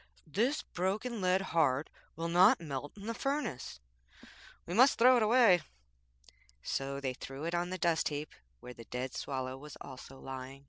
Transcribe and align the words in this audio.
'This 0.25 0.63
broken 0.63 1.21
lead 1.21 1.41
heart 1.53 1.87
will 2.15 2.27
not 2.27 2.59
melt 2.59 2.91
in 2.97 3.05
the 3.05 3.13
furnace. 3.13 3.79
We 4.65 4.73
must 4.73 4.97
throw 4.97 5.17
it 5.17 5.21
away.' 5.21 5.61
So 6.63 6.99
they 6.99 7.13
threw 7.13 7.43
it 7.43 7.53
on 7.53 7.71
a 7.71 7.77
dust 7.77 8.07
heap 8.09 8.33
where 8.61 8.73
the 8.73 8.85
dead 8.85 9.13
Swallow 9.13 9.57
was 9.59 9.77
also 9.79 10.17
lying. 10.19 10.59